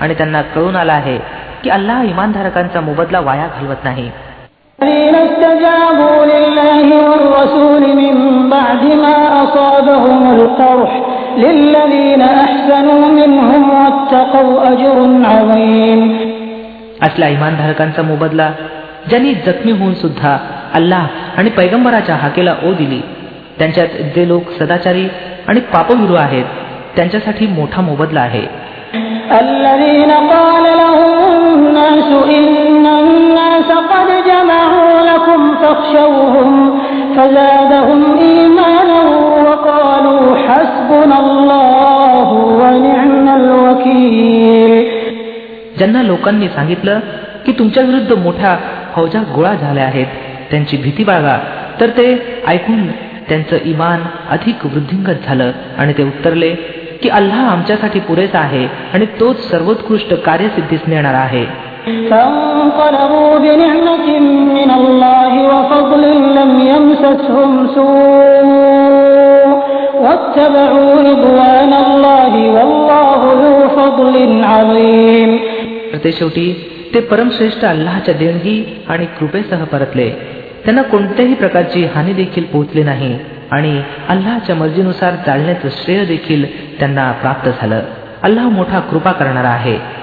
आणि 0.00 0.14
त्यांना 0.14 0.42
कळून 0.42 0.76
आला 0.76 0.92
आहे 0.92 1.18
की 1.64 1.70
अल्लाह 1.70 2.02
इमानधारकांचा 2.02 2.80
मोबदला 2.80 3.20
वाया 3.20 3.46
घालवत 3.46 3.84
नाही. 3.84 4.11
असल्या 17.02 17.28
इमानधारकांचा 17.28 18.02
मोबदला 18.02 18.50
ज्यांनी 19.08 19.34
जखमी 19.34 19.72
होऊन 19.72 19.94
सुद्धा 19.94 20.38
अल्लाह 20.75 21.06
आणि 21.37 21.50
पैगंबराच्या 21.50 22.14
हाकेला 22.14 22.54
ओ 22.64 22.72
दिली 22.72 23.00
त्यांच्यात 23.58 23.88
जे 24.14 24.28
लोक 24.28 24.42
सदाचारी 24.50 25.08
आणि 25.49 25.61
पापविरू 25.61 26.14
आहेत 26.14 26.44
त्यांच्यासाठी 26.96 27.46
मोठा 27.46 27.80
मोबदला 27.80 28.20
आहे. 28.20 28.46
الذين 29.31 30.12
قال 30.12 30.65
لهم 30.81 31.17
الناس 31.33 32.09
إن 32.38 32.86
الناس 33.01 33.69
قد 33.93 34.09
جمعوا 34.29 34.93
لكم 35.12 35.41
فاخشوهم 35.62 36.50
فزادهم 37.15 38.01
إيمانا 38.19 39.01
وقالوا 39.47 40.24
حسبنا 40.38 41.17
الله 41.19 42.27
ونعم 42.62 43.25
الوكيل 43.39 44.74
ज्यांना 45.77 46.01
लोकांनी 46.03 46.47
सांगितलं 46.47 47.00
की 47.45 47.51
तुमच्या 47.59 47.83
विरुद्ध 47.83 48.13
मोठ्या 48.24 48.55
फौजा 48.95 49.19
गोळा 49.36 49.53
झाल्या 49.53 49.83
आहेत 49.83 50.07
त्यांची 50.51 50.77
भीती 50.77 51.03
बाळगा 51.03 51.38
तर 51.79 51.89
ते 51.97 52.07
ऐकून 52.47 52.88
त्यांचं 53.29 53.57
इमान 53.65 54.00
अधिक 54.29 54.65
वृद्धिंगत 54.65 55.25
झालं 55.27 55.51
आणि 55.77 55.93
ते 55.97 56.03
उत्तरले 56.03 56.51
की 57.02 57.09
अल्लाह 57.09 57.47
आमच्यासाठी 57.47 58.00
पुरेसा 58.00 58.38
आहे 58.38 58.68
आणि 58.94 59.06
तोच 59.21 59.50
सर्वोत्कृष्ट 59.50 60.14
कार्यसिद्धीस 60.14 60.80
नेणारा 60.87 61.18
आहे. 61.18 61.73
ते 76.04 76.12
शेवटी 76.12 76.68
ते 76.94 77.00
परमश्रेष्ठ 77.00 77.64
अल्लाच्या 77.64 78.14
देणगी 78.14 78.85
आणि 78.88 79.06
कृपेसह 79.06 79.64
परतले. 79.64 80.11
त्यांना 80.64 80.82
कोणत्याही 80.82 81.35
प्रकारची 81.35 81.85
हानी 81.85 82.12
देखील 82.12 82.44
पोहोचली 82.44 82.82
नाही. 82.82 83.18
आणि 83.52 83.82
अल्लाच्या 84.09 84.56
मर्जीनुसार 84.56 85.14
चालण्याचं 85.26 85.68
श्रेय 85.73 86.04
देखील 86.04 86.44
त्यांना 86.78 87.12
प्राप्त 87.12 87.49
झालं. 87.49 87.80
अल्लाह 88.23 88.49
मोठा 88.49 88.80
कृपा 88.80 89.12
करणारा 89.12 89.49
आहे. 89.49 90.02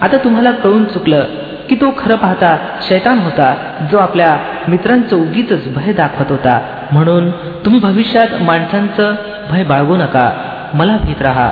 आता 0.00 0.16
तुम्हाला 0.16 0.50
कळून 0.50 0.84
चुकलं 0.84 1.24
की 1.69 1.75
तो 1.75 1.89
खरं 1.97 2.15
पाहता 2.15 2.55
शैतान 2.81 3.19
होता 3.19 3.53
जो 3.91 3.97
आपल्या 3.97 4.31
मित्रांचं 4.67 5.15
उगीच 5.15 5.51
भय 5.75 5.93
दाखवत 5.93 6.31
होता 6.31 6.59
म्हणून 6.91 7.29
तुम्ही 7.65 7.79
भविष्यात 7.79 8.41
माणसांचं 8.41 9.15
भय 9.51 9.63
बाळगू 9.63 9.95
नका 9.95 10.29
मला 10.73 10.97
भीत 11.05 11.21
राहा 11.21 11.49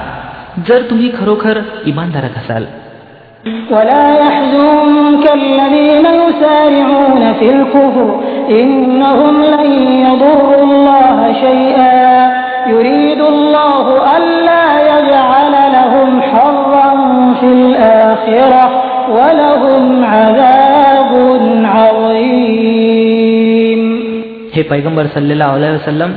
जर 0.67 0.81
तुम्ही 0.89 1.11
खरोखर 1.19 1.59
इमानधारक 1.85 2.37
असाल 2.37 2.65
ولا 3.71 4.05
يحزنك 4.15 5.25
الذين 5.33 6.05
يسارعون 6.21 7.33
في 7.33 7.47
الكفر 7.49 8.07
إنهم 8.49 9.35
لن 9.45 9.69
يضروا 10.05 10.61
الله 10.63 11.17
شيئا 11.33 11.70
पैगंबर 24.72 25.06
सल्लेला 25.06 25.46
वसलम 25.48 26.12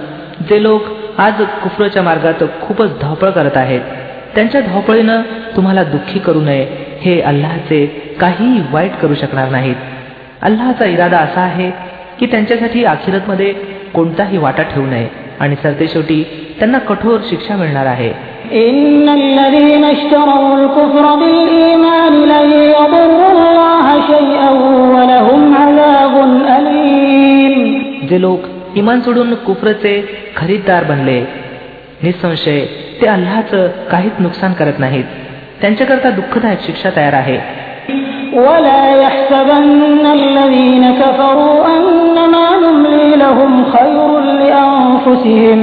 जे 0.49 0.63
लोक 0.63 0.81
आज 1.17 1.33
कुफरच्या 1.63 2.03
मार्गात 2.03 2.43
खूपच 2.61 2.99
धावपळ 3.01 3.29
करत 3.29 3.57
आहेत 3.57 3.81
त्यांच्या 4.35 4.61
धावपळीनं 4.61 5.21
तुम्हाला 5.55 5.83
दुःखी 5.83 6.19
करू 6.19 6.41
नये 6.41 6.67
हे 7.01 7.21
अल्लाचे 7.21 7.85
काहीही 8.21 8.61
वाईट 8.71 8.91
करू 9.01 9.15
शकणार 9.15 9.49
नाहीत. 9.49 9.75
अल्लाचा 10.41 10.85
इरादा 10.85 11.17
असा 11.17 11.41
आहे 11.41 11.71
की 12.19 12.25
त्यांच्यासाठी 12.25 12.83
अखिरतमध्ये 12.83 13.53
कोणताही 13.93 14.37
वाटा 14.37 14.63
ठेवू 14.63 14.85
नये 14.85 15.07
आणि 15.39 15.55
सरतेशेवटी 15.55 16.23
त्यांना 16.59 16.77
कठोर 16.77 17.17
शिक्षा 17.29 17.55
मिळणार 17.55 17.85
आहे. 17.85 18.35
إن 18.45 19.09
जे 28.10 28.20
लोक 28.20 28.46
इमान 28.76 29.00
सोडून 29.00 29.34
कुफरचे 29.46 29.94
खरीददार 30.36 30.84
बनले 30.84 31.20
निसंशय 32.02 32.60
ते 33.00 33.06
अल्लाचं 33.06 33.66
काहीच 33.90 34.20
नुकसान 34.20 34.52
करत 34.58 34.78
नाहीत 34.78 35.04
त्यांच्याकरता 35.60 36.10
दुःखदायक 36.20 36.60
शिक्षा 36.66 36.90
तयार 36.96 37.12
आहे 37.12 37.38
ولا 38.34 38.82
يحسبن 39.02 40.06
الذين 40.06 40.84
كفروا 40.92 41.66
أنما 41.76 42.46
نملي 42.64 43.16
لهم 43.16 43.64
خير 43.64 44.18
لأنفسهم 44.40 45.60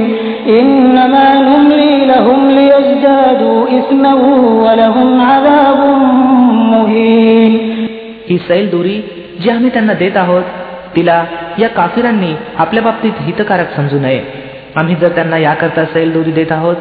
إنما 0.48 1.26
نملي 1.40 2.06
لهم 2.06 2.50
ليزدادوا 2.50 3.60
إثما 3.78 4.14
ولهم 4.64 5.20
عذاب 5.20 5.80
مهين 6.72 7.52
ही 8.28 8.38
सैल 8.48 8.68
दोरी 8.70 9.00
जी 9.40 9.50
आम्ही 9.50 9.70
त्यांना 9.70 9.92
देत 10.02 10.16
आहोत 10.16 10.44
तिला 10.96 11.24
या 11.58 11.68
काफिरांनी 11.68 12.34
आपल्या 12.58 12.82
बाबतीत 12.82 13.20
हितकारक 13.20 13.74
समजू 13.76 13.98
नये 13.98 14.20
आम्ही 14.76 14.94
जर 14.94 15.08
त्यांना 15.08 15.38
याकरता 15.38 15.84
सैल 15.84 16.12
दोरी 16.12 16.32
देत 16.32 16.52
आहोत 16.52 16.76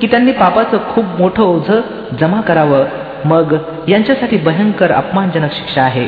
की 0.00 0.06
त्यांनी 0.06 0.32
पापाचं 0.32 0.78
खूप 0.94 1.04
मोठं 1.18 1.42
ओझ 1.42 2.16
जमा 2.20 2.40
करावं 2.40 2.84
मग 3.24 3.54
यांच्यासाठी 3.88 4.36
भयंकर 4.44 4.92
अपमानजनक 4.92 5.52
शिक्षा 5.52 5.82
आहे 5.82 6.06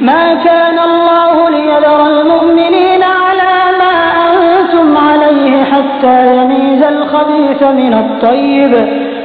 ما 0.00 0.24
كان 0.44 0.78
الله 0.78 1.50
ليذر 1.50 2.00
المؤمنين 2.06 3.02
على 3.02 3.54
ما 3.80 3.94
أنتم 4.26 4.96
عليه 4.98 5.64
حتى 5.64 6.16
يميز 6.36 6.82
الخبيث 6.84 7.62
من 7.62 7.94
الطيب 7.94 8.72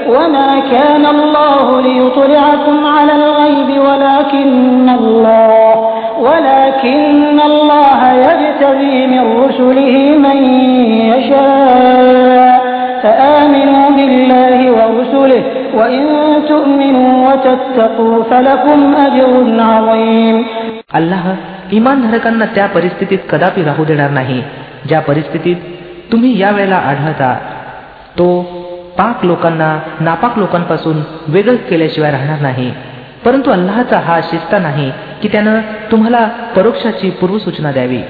وما 0.08 0.51
كان 0.72 1.06
الله 1.06 1.82
ليطلعكم 1.82 2.86
على 2.88 3.13
الغيب 3.15 3.70
ولكن 3.88 4.89
الله 4.89 5.95
ولكن 6.20 7.38
الله 7.41 8.01
يجتبي 8.27 8.96
من 9.08 9.24
رسله 9.44 9.96
من 10.25 10.38
يشاء 11.12 12.62
فآمنوا 13.03 13.88
بالله 13.98 14.60
ورسله 14.77 15.44
وإن 15.74 16.03
تؤمنوا 16.48 17.12
وتتقوا 17.27 18.18
فلكم 18.24 18.80
أجر 19.06 19.32
عظيم 19.72 20.38
अल्लाह 21.00 21.25
इमानधारकांना 21.77 22.46
त्या 22.56 22.65
परिस्थितीत 22.75 23.22
कदापि 23.30 23.62
राहू 23.63 23.84
देणार 23.89 24.10
नाही 24.20 24.41
ज्या 24.89 25.00
परिस्थितीत 25.10 25.58
तुम्ही 26.12 26.32
या 26.39 26.50
वेळेला 26.51 26.80
आढळता 26.89 27.32
तो 28.18 28.27
पाक 28.98 29.25
लोकांना 29.25 29.70
नापाक 30.08 30.38
लोकांपासून 30.38 30.98
वेगळं 31.27 31.56
केल्याशिवाय 31.70 32.12
राहणार 32.12 32.41
नाही 32.41 32.72
परंतु 33.25 33.51
अल्लाहचा 33.51 34.00
हा 34.00 34.20
शिस्ता 34.24 34.60
नाही 34.60 34.91
की 35.22 35.27
त्यानं 35.27 35.60
तुम्हाला 35.91 36.27
परोक्षाची 36.56 37.10
पूर्वसूचना 37.10 37.72
द्यावी 37.72 38.01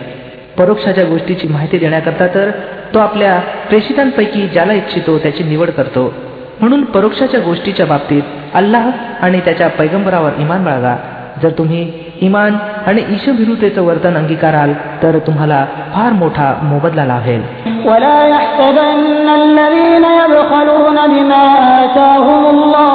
परोक्षाच्या 0.58 1.03
गोष्टीची 1.05 1.48
माहिती 1.48 1.77
देण्याकरता 1.77 2.27
तर 2.27 2.50
तो 2.93 3.00
आपल्या 3.00 3.39
प्रेषितांपैकी 3.70 4.48
ज्याला 4.48 4.74
इच्छितो 4.74 5.17
त्याची 5.17 5.43
निवड 5.43 5.70
करतो 5.70 6.13
म्हणून 6.60 6.84
परोक्षाच्या 6.84 7.39
गोष्टीच्या 7.39 7.86
बाबतीत 7.86 8.24
अल्लाह 8.53 8.89
आणि 9.22 9.39
त्याच्या 9.39 9.67
पैगंबरावर 9.70 10.31
इमान 10.39 10.63
बाळगा 10.63 10.96
जर 11.41 11.50
तुम्ही 11.50 11.81
इमान 12.22 12.55
आणि 12.88 13.01
ईशभिरुतेचं 13.10 13.81
वर्तन 13.81 14.15
अंगीकाराल 14.17 14.74
तर 15.03 15.17
तुम्हाला 15.27 15.65
फार 15.96 16.13
मोठा 16.13 16.53
मोबदला 16.63 17.05
लाभेल 17.05 17.43
ولا 17.86 18.17
يحسبن 18.27 19.27
الذين 19.36 20.05
يبخلون 20.22 20.98
بما 21.08 21.43
آتاهم 21.77 22.43
الله 22.48 22.95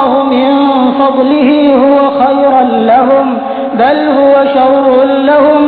فضله 1.11 1.49
هو 1.83 1.97
خيرا 2.21 2.63
لهم 2.63 3.37
بل 3.73 3.97
هو 4.19 4.33
شر 4.55 5.05
لهم 5.29 5.61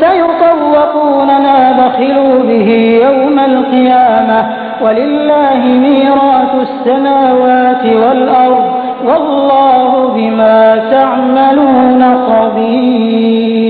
سيطوقون 0.00 1.26
ما 1.26 1.60
بخلوا 1.80 2.42
به 2.42 2.68
يوم 3.04 3.38
القيامة 3.38 4.40
ولله 4.82 5.60
ميراث 5.86 6.52
السماوات 6.68 7.84
والأرض 7.86 8.64
والله 9.04 10.08
بما 10.16 10.60
تعملون 10.90 12.02
خبير 12.28 13.62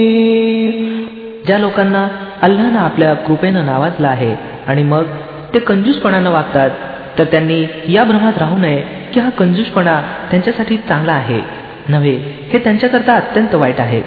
ज्या 1.46 1.58
लोकांना 1.58 2.08
अल्लानं 2.42 2.78
आपल्या 2.78 3.14
कृपेनं 3.26 3.66
नावाजलं 3.66 4.08
आहे 4.08 4.34
आणि 4.66 4.82
मग 4.82 5.04
ते 5.54 5.58
कंजूसपणानं 5.58 6.30
वागतात 6.30 6.70
तर 7.18 7.24
त्यांनी 7.24 7.66
या 7.88 8.04
भ्रमात 8.04 8.38
राहू 8.38 8.58
नये 8.58 8.95
की 9.16 9.20
हा 9.20 9.30
कंजूसपणा 9.38 10.00
त्यांच्यासाठी 10.30 10.76
चांगला 10.88 11.12
आहे 11.12 11.40
नव्हे 11.88 12.14
हे 12.52 12.58
त्यांच्याकरता 12.58 13.14
अत्यंत 13.14 13.54
वाईट 13.54 13.80
आहे 13.80 14.02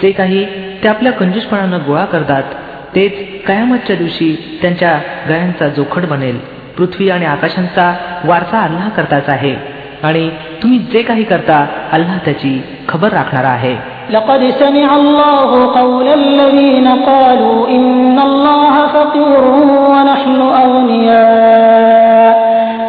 जे 0.00 0.10
काही 0.10 0.44
ते 0.82 0.88
आपल्या 0.88 1.12
कंजूसपणानं 1.12 1.78
गोळा 1.86 2.04
करतात 2.04 2.54
तेच 2.94 3.12
कयामतच्या 3.46 3.96
दिवशी 3.96 4.34
त्यांच्या 4.62 4.98
गळ्यांचा 5.28 5.68
जोखड 5.68 6.06
बनेल 6.06 6.38
पृथ्वी 6.76 7.10
आणि 7.10 7.26
आकाशांचा 7.26 7.92
वारसा 8.24 8.60
अल्लाह 8.60 8.88
करताच 8.88 9.28
आहे 9.28 9.54
आणि 10.02 10.28
तुम्ही 10.62 10.78
जे 10.92 11.02
काही 11.02 11.24
करता 11.24 11.64
अल्लाह 11.92 12.18
त्याची 12.24 12.60
खबर 12.88 13.12
राखणारा 13.12 13.48
आहे 13.48 13.76
لقد 14.10 14.42
سمع 14.50 14.90
الله 14.94 15.50
قول 15.72 16.06
الذين 16.10 16.88
قالوا 17.02 17.68
إن 17.68 18.18
الله 18.20 18.74
فقير 18.86 19.42
ونحن 19.90 20.40
أغنياء 20.62 22.01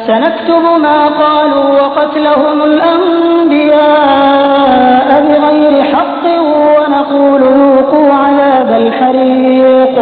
سنكتب 0.08 0.64
ما 0.82 1.00
قالوا 1.24 1.68
وقتلهم 1.80 2.58
الأنبياء 3.82 5.10
بغير 5.28 5.74
حق 5.84 6.24
ونقول 6.72 7.42
ذوقوا 7.42 8.10
عذاب 8.14 8.70
الحريق 8.84 9.96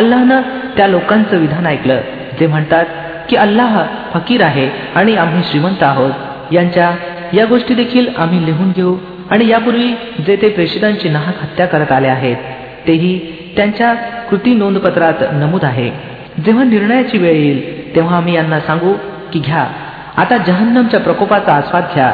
अल्लाहनं 0.00 0.40
त्या 0.76 0.86
लोकांचं 0.86 1.36
विधान 1.38 1.66
ऐकलं 1.66 1.98
जे 2.38 2.46
म्हणतात 2.46 2.86
की 3.28 3.36
अल्लाह 3.36 3.72
फकीर 4.14 4.42
आहे 4.42 4.66
आणि 4.96 5.16
आम्ही 5.16 5.42
श्रीमंत 5.50 5.82
आहोत 5.82 6.52
यांच्या 6.52 6.88
या 7.34 7.44
गोष्टी 7.44 7.74
देखील 7.74 8.08
आम्ही 8.18 8.44
लिहून 8.46 8.70
घेऊ 8.76 8.94
आणि 9.30 9.48
यापूर्वी 9.48 9.92
जे 10.26 10.36
ते 10.42 10.48
प्रेषितांची 10.48 11.08
नाहक 11.08 11.42
हत्या 11.42 11.66
करत 11.66 11.92
आले 11.92 12.08
आहेत 12.08 12.36
तेही 12.86 13.18
त्यांच्या 13.56 13.92
कृती 14.30 14.54
नोंदपत्रात 14.54 15.22
नमूद 15.32 15.64
आहे 15.64 15.90
जेव्हा 16.44 16.64
निर्णयाची 16.64 17.18
वेळ 17.18 17.36
येईल 17.36 17.60
तेव्हा 17.96 18.16
आम्ही 18.16 18.34
यांना 18.34 18.60
सांगू 18.68 18.92
की 19.32 19.38
घ्या 19.40 19.64
आता 20.22 20.36
जहन्नमच्या 20.46 21.00
प्रकोपाचा 21.00 21.52
आस्वाद 21.52 21.84
घ्या 21.94 22.12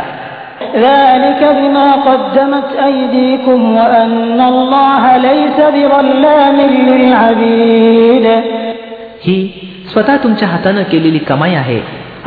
ذلك 0.75 1.43
بما 1.59 1.93
قدمت 1.93 2.71
أيديكم 2.87 3.77
وأن 3.77 4.41
الله 4.41 5.17
ليس 5.17 5.59
بظلام 5.75 6.57
للعبيد 6.89 8.27
ही 9.27 9.37
स्वतः 9.93 10.17
तुमच्या 10.23 10.49
हातानं 10.49 10.83
केलेली 10.91 11.19
कमाई 11.31 11.55
आहे 11.55 11.81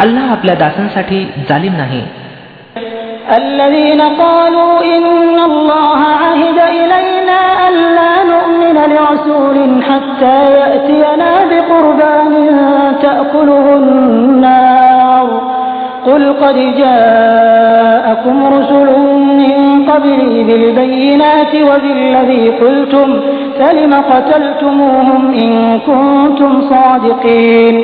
अल्लाह 0.03 0.31
आपल्या 0.31 0.55
दासांसाठी 0.63 1.19
जालिम 1.49 1.75
नाही 1.77 2.03
الذين 3.37 4.01
قالوا 4.01 4.73
إن 4.95 5.39
الله 5.39 5.99
عهد 6.23 6.59
إلينا 6.79 7.39
ألا 7.67 8.13
نؤمن 8.33 8.77
لرسول 8.93 9.57
حتى 9.89 10.37
يأتينا 10.59 11.31
بقربان 11.51 12.33
تأكله 13.01 13.65
النار 13.75 15.27
قل 16.05 16.23
قد 16.33 16.57
جاءكم 16.81 18.35
رسل 18.55 18.89
من 19.41 19.55
قبلي 19.89 20.33
بالبينات 20.43 21.53
وبالذي 21.69 22.43
قلتم 22.61 23.09
فلم 23.59 23.93
قتلتموهم 24.11 25.21
إن 25.43 25.51
كنتم 25.87 26.51
صادقين 26.71 27.75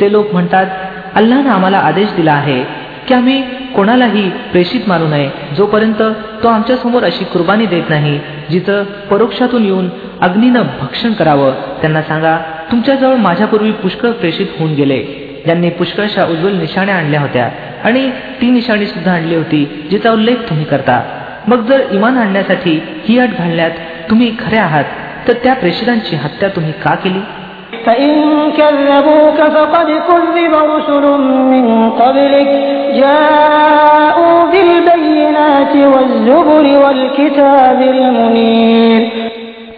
जे 0.00 0.08
लोक 0.12 0.32
म्हणतात 0.32 0.66
अल्लानं 1.14 1.50
आम्हाला 1.50 1.78
आदेश 1.90 2.08
दिला 2.16 2.32
आहे 2.32 2.58
की 3.08 3.14
आम्ही 3.14 3.40
कोणालाही 3.76 4.28
प्रेषित 4.52 4.88
मानू 4.88 5.06
नये 5.08 5.28
जोपर्यंत 5.56 6.02
तो 6.42 6.48
आमच्या 6.48 6.76
समोर 6.76 7.04
अशी 7.04 7.24
कुर्बानी 7.32 7.66
देत 7.66 7.90
नाही 7.90 8.18
जिचं 8.50 8.82
परोक्षातून 9.10 9.64
येऊन 9.64 9.88
अग्नीनं 10.26 10.62
भक्षण 10.80 11.12
करावं 11.12 11.50
त्यांना 11.80 12.02
सांगा 12.02 12.36
तुमच्याजवळ 12.71 13.15
माझ्यापूर्वी 13.15 13.71
पुष्कळ 13.71 14.09
प्रेषित 14.09 14.45
होऊन 14.59 14.73
गेले. 14.73 15.27
ज्यांनी 15.45 15.69
पुष्कळशा 15.69 16.25
उज्ज्वल 16.25 16.55
निशाण्या 16.55 16.95
आणल्या 16.95 17.21
होत्या. 17.21 17.49
आणि 17.83 18.09
ती 18.09 18.51
निशाणी 18.51 18.85
सुद्धा 18.85 19.11
आणली 19.11 19.35
होती 19.35 19.87
जिचा 19.91 20.11
उल्लेख 20.11 20.35
तुम्ही 20.35 20.65
करता. 20.65 21.01
मग 21.47 21.65
जर 21.65 21.79
इमान 21.91 22.17
आणण्यासाठी 22.17 22.83
ही 23.09 23.19
अट 23.19 23.29
घालण्यात 23.39 23.71
तुम्ही 24.09 24.31
खरे 24.39 24.57
आहात 24.57 24.83
तर 25.27 25.33
त्या 25.33 25.53
प्रेषितांची 25.53 26.15
हत्या 26.15 26.49
तुम्ही 26.49 26.71
का 26.71 26.95
केली? 26.95 27.19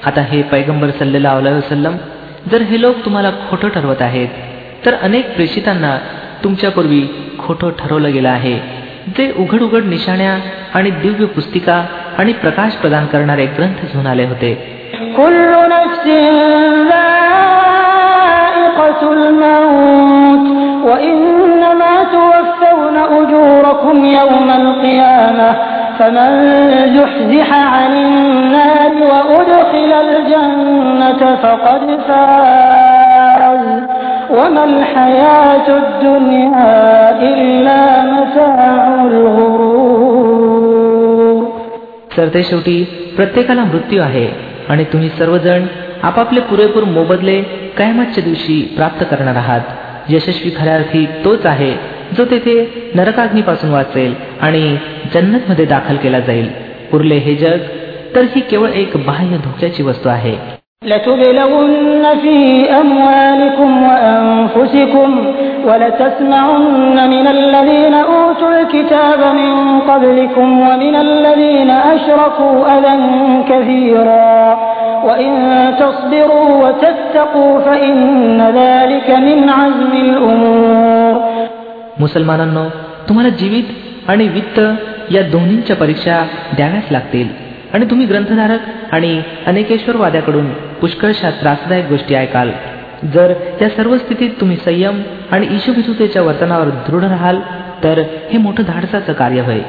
आता 0.05 0.21
हे 0.21 0.41
पैगंबर 0.41 0.89
सल्लेला 0.89 1.33
वसलम 1.33 1.95
जर 2.50 2.62
हे 2.62 2.80
लोक 2.80 3.04
तुम्हाला 3.04 3.30
खोटं 3.50 3.68
ठरवत 3.68 4.02
आहेत 4.02 4.28
तर 4.84 4.94
अनेक 5.02 5.34
प्रेषितांना 5.34 5.96
तुमच्यापूर्वी 6.44 7.02
खोटं 7.38 7.70
ठरवलं 7.78 8.12
गेलं 8.12 8.28
आहे 8.28 8.56
जे 9.18 9.24
उघड 9.38 9.62
उघड 9.62 9.84
निशाण्या 9.84 10.38
आणि 10.74 10.90
दिव्य 11.02 11.26
पुस्तिका 11.36 11.76
आणि 12.18 12.32
प्रकाश 12.42 12.74
प्रदान 12.74 13.06
करणारे 13.06 13.46
ग्रंथ 13.58 13.78
घेऊन 13.92 14.06
आले 14.06 14.24
होते 14.24 14.50
كل 15.16 15.50
نفس 15.70 16.04
ذائقة 17.68 19.00
الموت 19.12 20.46
وإنما 20.88 21.94
توفون 22.12 22.96
أجوركم 23.18 23.96
يوم 24.18 24.48
القيامة 24.52 25.48
فمن 25.98 26.30
زحزح 26.96 27.48
عن 27.52 27.92
النار 27.96 28.92
وأدخل 29.02 29.90
الجنة 30.04 31.20
فقد 31.42 31.82
فاز 32.08 33.64
وما 34.30 34.64
الحياة 34.64 35.66
الدنيا 35.82 36.76
إلا 37.22 37.80
متاع 38.04 38.58
الغرور 39.04 39.98
सरते 42.16 42.42
शेवटी 42.42 42.76
प्रत्येकाला 43.16 43.64
मृत्यू 43.64 44.00
आहे 44.02 44.26
आणि 44.68 44.84
तुम्ही 44.92 45.08
सर्वजण 45.18 45.66
आपापले 46.02 46.40
पुरेपूर 46.50 46.84
मोबदले 46.84 47.40
कायमातच्या 47.78 48.24
दिवशी 48.24 48.60
प्राप्त 48.76 49.04
करणार 49.10 49.36
आहात 49.36 50.10
यशस्वी 50.10 50.50
खऱ्या 50.56 50.74
अर्थी 50.74 51.04
तोच 51.24 51.46
आहे 51.46 51.72
जो 52.16 52.24
तेथे 52.24 52.56
नरकाग्नीपासून 52.94 53.70
वाचेल 53.70 54.14
आणि 54.40 54.76
जन्नतमध्ये 55.14 55.64
दाखल 55.64 55.96
केला 56.02 56.20
जाईल 56.20 56.48
उरले 56.92 57.18
हे 57.26 57.34
जग 57.36 57.58
तर 58.14 58.24
ही 58.34 58.40
केवळ 58.50 58.70
एक 58.82 58.96
बाह्य 59.06 59.36
धोक्याची 59.44 59.82
वस्तू 59.82 60.08
आहे 60.08 60.36
لتبلغن 60.82 62.04
في 62.22 62.36
أموالكم 62.80 63.70
وأنفسكم 63.82 65.08
ولتسمعن 65.64 66.98
من 67.10 67.26
الذين 67.26 67.94
أوتوا 67.94 68.60
الكتاب 68.60 69.20
من 69.34 69.80
قبلكم 69.80 70.60
ومن 70.60 70.94
الذين 70.96 71.70
أشركوا 71.70 72.56
أذى 72.74 72.94
كثيرا 73.50 74.58
وإن 75.04 75.32
تصبروا 75.80 76.50
وتتقوا 76.64 77.60
فإن 77.60 78.40
ذلك 78.54 79.08
من 79.10 79.38
عزم 79.50 79.92
الأمور 80.06 81.12
मुसलमानांनो 82.00 82.64
तुम्हाला 83.08 83.30
जीवित 83.38 83.68
आणि 84.08 84.28
वित्त 84.28 84.58
या 85.10 85.22
दोन्हींच्या 85.22 85.76
परीक्षा 85.76 86.22
द्याव्याच 86.56 86.92
लागतील 86.92 87.28
आणि 87.74 87.84
तुम्ही 87.84 88.06
ग्रंथधारक 88.06 88.94
आणि 88.94 89.20
अनेकेश्वरवाद्याकडून 89.46 90.48
पुष्कळशा 90.80 91.30
त्रासदायक 91.30 91.88
गोष्टी 91.88 92.14
ऐकाल 92.14 92.50
जर 93.14 93.32
या 93.60 93.68
सर्व 93.68 93.96
स्थितीत 93.96 94.30
तुम्ही 94.40 94.56
संयम 94.56 95.00
आणि 95.30 95.46
ईशभिजुतेच्या 95.50 96.22
वर्तनावर 96.22 96.68
दृढ 96.88 97.04
राहाल 97.04 97.40
तर 97.84 98.02
हे 98.30 98.38
मोठं 98.38 98.62
धाडसाचं 98.68 99.12
कार्य 99.12 99.40
होय 99.40 99.60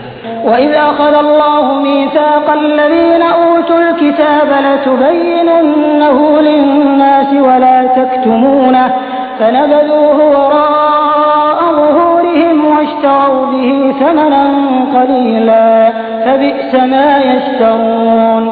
وإذ 0.44 0.74
أخذ 0.82 1.16
الله 1.16 1.66
ميثاق 1.80 2.48
الذين 2.54 3.24
أوتوا 3.24 3.80
الكتاب 3.80 4.50
لتبيننه 4.66 6.18
للناس 6.42 7.32
ولا 7.48 7.78
تكتمونه 7.98 8.88
فنبذوه 9.40 10.20
وراء 10.36 11.53
ظهورهم 13.04 13.04
واشتروا 13.04 13.46
به 13.46 13.94
ثمنا 14.00 14.44
قليلا 14.96 15.66
فبئس 16.26 16.74
ما 16.92 17.08
يشترون 17.30 18.44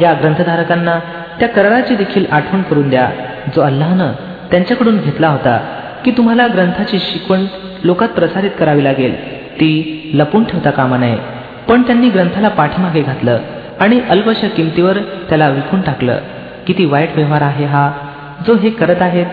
या 0.00 0.12
ग्रंथधारकांना 0.20 0.98
त्या 1.38 1.48
कराराची 1.48 1.94
देखील 1.96 2.24
आठवण 2.30 2.62
करून 2.62 2.88
द्या 2.90 3.08
जो 3.54 3.60
अल्लानं 3.62 4.12
त्यांच्याकडून 4.50 4.96
घेतला 4.96 5.28
होता 5.28 5.56
की 6.04 6.10
तुम्हाला 6.10 6.46
ग्रंथाची 6.46 6.98
शिकवण 6.98 7.44
लोकात 7.84 8.08
प्रसारित 8.08 8.50
करावी 8.58 8.84
लागेल 8.84 9.14
ती 9.60 9.70
लपून 10.14 10.44
ठेवता 10.44 10.70
कामा 10.70 10.96
नये 10.96 11.16
पण 11.68 11.82
त्यांनी 11.82 12.08
ग्रंथाला 12.08 12.48
पाठीमागे 12.48 13.02
घातलं 13.02 13.38
आणि 13.80 14.00
अल्पशा 14.10 14.48
किमतीवर 14.56 14.98
त्याला 15.28 15.48
विकून 15.48 15.80
टाकलं 15.80 16.18
किती 16.66 16.84
वाईट 16.84 17.16
व्यवहार 17.16 17.42
आहे 17.42 17.64
हा 17.64 17.90
जो 18.46 18.54
हे 18.62 18.70
करत 18.70 19.02
आहेत 19.02 19.26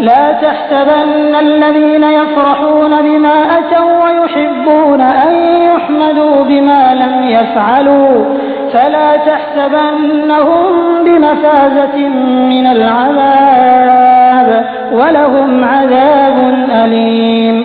لا 0.00 0.32
تحسبن 0.32 1.34
الذين 1.34 2.04
يفرحون 2.04 3.02
بما 3.02 3.36
أتوا 3.58 3.92
ويحبون 4.04 5.00
أن 5.00 5.32
يحمدوا 5.62 6.44
بما 6.44 6.94
لم 6.94 7.14
يفعلوا 7.28 8.24
فلا 8.72 9.16
تحسبنهم 9.16 10.64
بمفازة 11.04 11.96
من 12.52 12.66
العذاب 12.66 14.48
ولهم 14.92 15.64
عذاب 15.64 16.36
أليم 16.84 17.64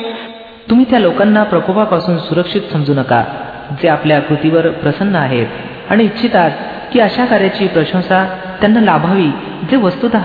तुम्ही 0.70 0.86
त्या 0.90 1.00
लोकांना 1.00 1.44
प्रकोपापासून 1.44 2.18
सुरक्षित 2.18 2.62
समजू 2.72 2.94
नका 2.94 3.24
जे 3.82 3.88
आपल्या 3.88 4.20
कृतीवर 4.20 4.70
प्रसन्न 4.84 5.16
आहेत 5.16 5.92
आणि 5.92 6.04
इच्छितात 6.04 6.52
की 6.94 7.00
अशा 7.00 7.26
कार्याची 7.26 7.68
प्रशंसा 7.68 8.24
त्यांना 8.62 8.82
लाभावी 8.82 9.30
जे 9.72 9.78
वस्तुत 9.78 10.16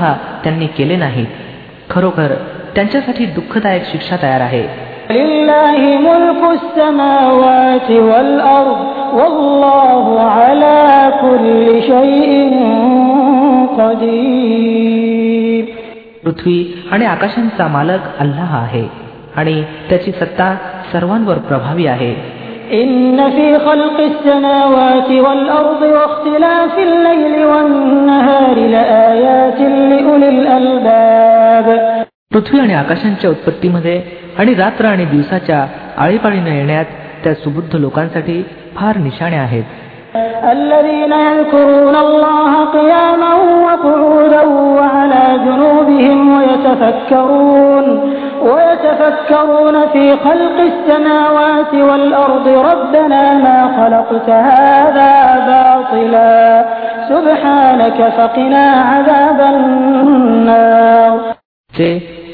त्यांनी 0.45 0.67
केले 0.67 0.97
नाहीत 0.97 1.44
खरोखर 1.90 2.34
त्यांच्यासाठी 2.76 3.26
दुःखदायक 3.26 3.84
शिक्षा 3.86 4.16
तयार 4.22 4.42
आहे. 4.42 4.86
पृथ्वी 16.24 16.88
आणि 16.92 17.06
आकाशांचा 17.06 17.68
मालक 17.68 18.00
अल्लाह 18.20 18.58
आहे 18.58 18.88
आणि 19.36 19.64
त्याची 19.90 20.12
सत्ता 20.12 20.56
सर्वांवर 20.92 21.38
प्रभावी 21.38 21.88
आहे. 21.88 22.35
إن 22.73 23.31
في 23.31 23.59
خلق 23.59 24.01
السماوات 24.01 25.11
والأرض 25.11 25.83
واختلاف 25.83 26.79
الليل 26.79 27.45
والنهار 27.45 28.57
لآيات 28.75 29.61
لأولي 29.91 30.29
الألباب 30.29 31.67
पृथ्वी 32.35 32.61
आणि 32.61 32.75
आकाशांच्या 32.75 33.31
उत्पत्तीमध्ये 33.31 34.01
आणि 34.39 34.55
रात्र 34.55 34.85
आणि 34.87 35.05
दिवसाच्या 35.05 35.67
आळीपाळीनं 35.97 36.51
येण्यात 36.51 36.85
त्या 37.25 37.35
सुबुद्ध 37.35 37.75
लोकांसाठी 37.77 38.43
फार 38.77 38.97
निशाणे 38.97 39.37
आहेत 39.37 39.65
الذين 40.53 41.13
يذكرون 41.13 41.97
الله 41.97 42.53
قياما 42.77 43.33
وقعودا 43.67 44.43
وعلى 44.79 45.25
جنوبهم 45.47 46.19
ويتفكرون 46.37 47.87
ويتفكرون 48.45 49.77
في 49.89 50.05
خلق 50.17 50.57
السماوات 50.61 51.75
والأرض 51.75 52.49
ربنا 52.49 53.23
ما 53.39 53.59
خلقت 53.77 54.29
هذا 54.31 55.13
باطلا 55.47 56.65
سبحانك 57.09 57.99
فقنا 58.19 58.67
عذاب 58.91 59.41
النار 59.55 61.13
जे 61.73 61.91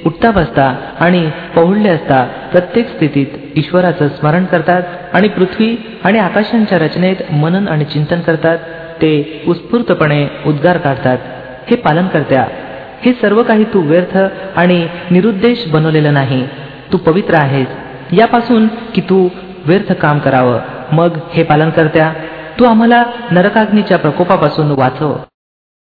उठता 0.07 0.31
बसता 0.31 0.67
आणि 1.01 1.23
पहुडले 1.57 1.89
असता 1.89 2.23
प्रत्येक 2.53 2.89
स्थितीत 2.89 3.59
ईश्वराचं 3.59 4.09
स्मरण 4.09 4.45
करतात 4.45 4.83
आणि 5.13 5.29
पृथ्वी 5.29 5.77
आणि 6.05 6.19
आकाशांच्या 6.19 6.79
रचनेत 6.79 7.17
मनन 7.33 7.69
आणि 7.69 7.85
चिंतन 7.85 8.21
करतात 8.21 8.59
ते 9.03 9.13
उत्स्फूर्तपणे 9.49 10.27
उद्गार 10.47 10.77
काढतात 10.77 11.19
हे 11.71 11.77
पालन 11.77 12.07
करत्या 12.07 12.45
हे 13.06 13.14
सर्व 13.14 13.44
काही 13.44 13.64
तू 13.64 13.82
व्यर्थ 13.82 14.18
आणि 14.56 14.88
निरुद्देश 15.12 15.68
बनवलेलं 15.68 16.14
नाही. 16.14 16.48
तू 16.94 16.98
पवित्र 16.98 17.36
आहेस. 17.36 17.68
यापासून 18.12 18.68
की 18.68 19.02
तू 19.02 19.30
व्यर्थ 19.66 19.94
काम 19.94 20.20
करावं. 20.20 20.60
मग 20.92 21.18
हे 21.34 21.44
पालन 21.44 21.70
करत्या. 21.70 22.14
तू 22.60 22.66
आम्हाला 22.66 23.04
नरकाग्नीच्या 23.32 23.98
प्रकोपापासून 23.98 24.72
वाचव. 24.72 25.14